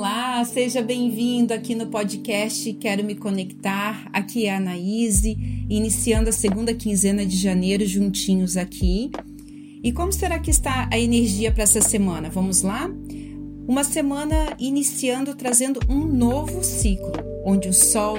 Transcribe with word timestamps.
Olá, 0.00 0.42
seja 0.46 0.80
bem-vindo 0.80 1.52
aqui 1.52 1.74
no 1.74 1.88
podcast 1.88 2.72
Quero 2.72 3.04
Me 3.04 3.14
Conectar. 3.14 4.08
Aqui 4.14 4.46
é 4.46 4.54
a 4.54 4.56
Anaíse, 4.56 5.36
iniciando 5.68 6.30
a 6.30 6.32
segunda 6.32 6.72
quinzena 6.72 7.26
de 7.26 7.36
janeiro 7.36 7.84
juntinhos 7.84 8.56
aqui. 8.56 9.10
E 9.84 9.92
como 9.92 10.10
será 10.10 10.38
que 10.38 10.50
está 10.50 10.88
a 10.90 10.98
energia 10.98 11.52
para 11.52 11.64
essa 11.64 11.82
semana? 11.82 12.30
Vamos 12.30 12.62
lá? 12.62 12.90
Uma 13.68 13.84
semana 13.84 14.56
iniciando 14.58 15.34
trazendo 15.34 15.80
um 15.86 16.06
novo 16.06 16.64
ciclo, 16.64 17.12
onde 17.44 17.68
o 17.68 17.74
Sol 17.74 18.16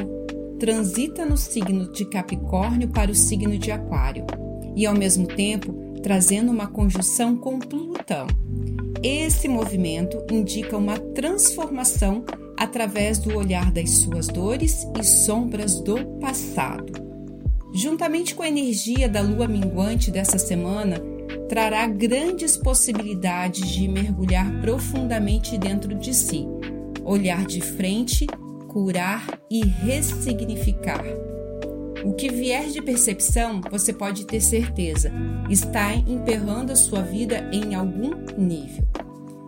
transita 0.59 1.25
no 1.25 1.35
signo 1.35 1.91
de 1.91 2.05
Capricórnio 2.05 2.89
para 2.89 3.09
o 3.09 3.15
signo 3.15 3.57
de 3.57 3.71
Aquário 3.71 4.27
e, 4.75 4.85
ao 4.85 4.93
mesmo 4.93 5.25
tempo, 5.25 5.73
trazendo 6.03 6.51
uma 6.51 6.67
conjunção 6.67 7.35
com 7.35 7.57
Plutão. 7.57 8.27
Esse 9.03 9.47
movimento 9.47 10.23
indica 10.31 10.77
uma 10.77 10.97
transformação 10.97 12.23
através 12.55 13.17
do 13.17 13.35
olhar 13.35 13.71
das 13.71 13.89
suas 13.97 14.27
dores 14.27 14.87
e 14.99 15.03
sombras 15.03 15.81
do 15.81 16.05
passado. 16.19 16.93
Juntamente 17.73 18.35
com 18.35 18.43
a 18.43 18.47
energia 18.47 19.09
da 19.09 19.21
lua 19.21 19.47
minguante 19.47 20.11
dessa 20.11 20.37
semana, 20.37 21.01
trará 21.49 21.87
grandes 21.87 22.55
possibilidades 22.55 23.67
de 23.67 23.87
mergulhar 23.87 24.61
profundamente 24.61 25.57
dentro 25.57 25.95
de 25.95 26.13
si, 26.13 26.45
olhar 27.03 27.45
de 27.45 27.59
frente, 27.59 28.27
curar 28.67 29.25
e 29.49 29.65
ressignificar. 29.65 31.03
O 32.03 32.13
que 32.13 32.29
vier 32.29 32.69
de 32.69 32.81
percepção, 32.81 33.61
você 33.69 33.93
pode 33.93 34.25
ter 34.25 34.41
certeza, 34.41 35.11
está 35.49 35.93
emperrando 35.93 36.71
a 36.71 36.75
sua 36.75 37.01
vida 37.01 37.49
em 37.51 37.75
algum 37.75 38.11
nível. 38.37 39.00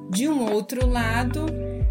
De 0.10 0.28
um 0.28 0.52
outro 0.52 0.88
lado, 0.88 1.46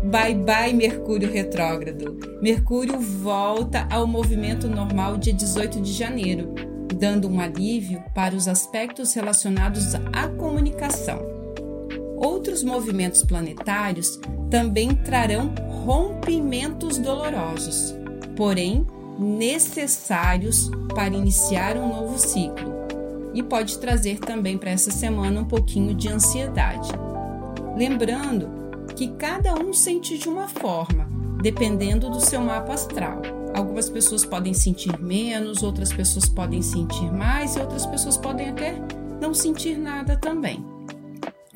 bye 0.04 0.34
bye 0.34 0.72
Mercúrio 0.72 1.30
retrógrado. 1.30 2.18
Mercúrio 2.40 2.98
volta 3.00 3.86
ao 3.90 4.06
movimento 4.06 4.68
normal 4.68 5.16
dia 5.16 5.32
18 5.32 5.80
de 5.80 5.92
janeiro, 5.92 6.54
dando 6.98 7.28
um 7.28 7.40
alívio 7.40 8.02
para 8.14 8.34
os 8.34 8.46
aspectos 8.46 9.12
relacionados 9.14 9.94
à 10.12 10.28
comunicação. 10.28 11.20
Outros 12.16 12.62
movimentos 12.62 13.24
planetários 13.24 14.20
também 14.50 14.94
trarão 14.94 15.52
rompimentos 15.84 16.98
dolorosos, 16.98 17.94
porém 18.36 18.86
necessários 19.18 20.70
para 20.94 21.14
iniciar 21.14 21.76
um 21.76 21.88
novo 21.88 22.18
ciclo 22.18 22.72
e 23.34 23.42
pode 23.42 23.78
trazer 23.78 24.18
também 24.18 24.58
para 24.58 24.70
essa 24.70 24.90
semana 24.90 25.40
um 25.40 25.44
pouquinho 25.44 25.94
de 25.94 26.08
ansiedade. 26.08 26.90
Lembrando 27.76 28.48
que 28.96 29.08
cada 29.08 29.54
um 29.54 29.72
sente 29.72 30.18
de 30.18 30.28
uma 30.28 30.48
forma, 30.48 31.08
dependendo 31.42 32.10
do 32.10 32.20
seu 32.20 32.40
mapa 32.40 32.74
astral. 32.74 33.22
Algumas 33.54 33.88
pessoas 33.88 34.24
podem 34.24 34.54
sentir 34.54 34.98
menos, 34.98 35.62
outras 35.62 35.92
pessoas 35.92 36.28
podem 36.28 36.62
sentir 36.62 37.12
mais 37.12 37.56
e 37.56 37.60
outras 37.60 37.86
pessoas 37.86 38.16
podem 38.16 38.50
até 38.50 38.74
não 39.20 39.34
sentir 39.34 39.76
nada 39.76 40.16
também. 40.16 40.64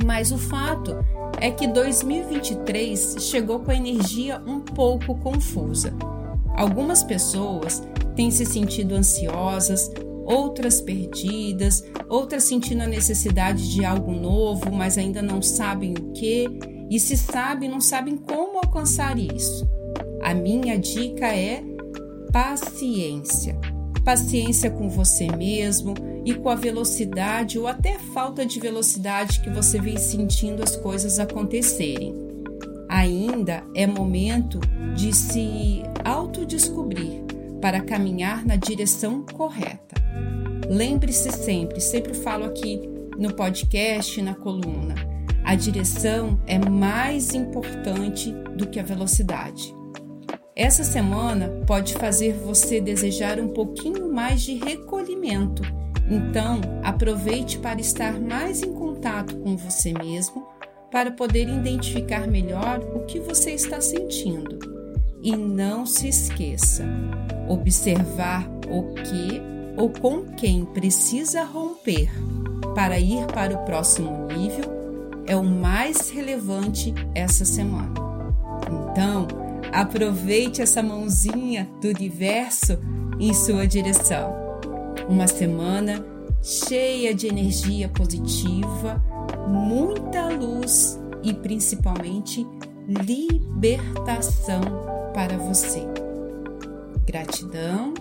Mas 0.04 0.30
o 0.30 0.38
fato 0.38 0.96
é 1.40 1.50
que 1.50 1.66
2023 1.66 3.16
chegou 3.20 3.60
com 3.60 3.70
a 3.70 3.74
energia 3.74 4.42
um 4.46 4.60
pouco 4.60 5.16
confusa 5.18 5.92
Algumas 6.56 7.02
pessoas 7.02 7.82
têm 8.14 8.30
se 8.30 8.46
sentido 8.46 8.94
ansiosas, 8.94 9.90
outras 10.26 10.80
perdidas, 10.80 11.84
outras 12.08 12.44
sentindo 12.44 12.82
a 12.82 12.86
necessidade 12.86 13.72
de 13.72 13.84
algo 13.84 14.12
novo, 14.12 14.72
mas 14.72 14.98
ainda 14.98 15.22
não 15.22 15.40
sabem 15.40 15.92
o 15.92 16.12
que, 16.12 16.48
e 16.90 16.98
se 16.98 17.16
sabem, 17.16 17.70
não 17.70 17.80
sabem 17.80 18.16
como 18.16 18.58
alcançar 18.58 19.16
isso. 19.18 19.68
A 20.22 20.34
minha 20.34 20.76
dica 20.76 21.26
é 21.26 21.62
paciência. 22.32 23.58
Paciência 24.04 24.70
com 24.70 24.88
você 24.88 25.26
mesmo 25.36 25.94
e 26.24 26.34
com 26.34 26.48
a 26.48 26.54
velocidade 26.54 27.58
ou 27.58 27.66
até 27.66 27.98
falta 27.98 28.44
de 28.44 28.60
velocidade 28.60 29.40
que 29.40 29.50
você 29.50 29.80
vem 29.80 29.96
sentindo 29.96 30.62
as 30.62 30.76
coisas 30.76 31.18
acontecerem. 31.18 32.14
Ainda 32.88 33.64
é 33.74 33.86
momento 33.86 34.60
de 34.94 35.12
se 35.14 35.82
autodescobrir 36.04 37.26
para 37.60 37.80
caminhar 37.80 38.44
na 38.44 38.56
direção 38.56 39.22
correta. 39.22 39.94
Lembre-se 40.68 41.30
sempre, 41.30 41.80
sempre 41.80 42.14
falo 42.14 42.44
aqui 42.44 42.80
no 43.18 43.34
podcast, 43.34 44.20
na 44.20 44.34
coluna, 44.34 44.94
a 45.46 45.54
direção 45.54 46.40
é 46.44 46.58
mais 46.58 47.32
importante 47.32 48.32
do 48.56 48.66
que 48.66 48.80
a 48.80 48.82
velocidade. 48.82 49.72
Essa 50.56 50.82
semana 50.82 51.62
pode 51.64 51.94
fazer 51.94 52.32
você 52.32 52.80
desejar 52.80 53.38
um 53.38 53.48
pouquinho 53.48 54.12
mais 54.12 54.42
de 54.42 54.56
recolhimento. 54.56 55.62
Então, 56.10 56.60
aproveite 56.82 57.58
para 57.58 57.80
estar 57.80 58.18
mais 58.20 58.60
em 58.60 58.72
contato 58.72 59.36
com 59.36 59.56
você 59.56 59.92
mesmo 59.92 60.48
para 60.90 61.12
poder 61.12 61.48
identificar 61.48 62.26
melhor 62.26 62.80
o 62.94 63.06
que 63.06 63.20
você 63.20 63.52
está 63.52 63.80
sentindo. 63.80 64.75
E 65.22 65.34
não 65.34 65.86
se 65.86 66.08
esqueça, 66.08 66.84
observar 67.48 68.48
o 68.68 68.94
que 68.94 69.40
ou 69.76 69.90
com 69.90 70.24
quem 70.24 70.64
precisa 70.64 71.44
romper 71.44 72.10
para 72.74 72.98
ir 72.98 73.26
para 73.26 73.54
o 73.54 73.64
próximo 73.64 74.26
nível 74.26 74.76
é 75.26 75.36
o 75.36 75.44
mais 75.44 76.10
relevante 76.10 76.94
essa 77.14 77.44
semana. 77.44 77.94
Então, 78.90 79.26
aproveite 79.72 80.62
essa 80.62 80.82
mãozinha 80.82 81.68
do 81.80 81.88
universo 81.88 82.78
em 83.18 83.34
sua 83.34 83.66
direção. 83.66 84.34
Uma 85.08 85.26
semana 85.26 86.04
cheia 86.42 87.14
de 87.14 87.26
energia 87.26 87.88
positiva 87.88 89.02
muita 89.48 90.28
luz 90.28 90.98
e 91.22 91.32
principalmente 91.32 92.46
libertação 92.86 94.60
para 95.16 95.38
você. 95.38 95.80
Gratidão. 97.06 97.94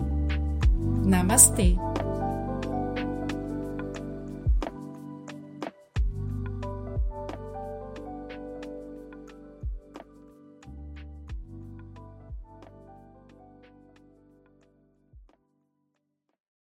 Namastê. 1.02 1.74